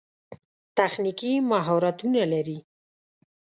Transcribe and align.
تخنیکي 0.77 1.31
مهارتونه 1.49 2.21
لري. 2.31 2.57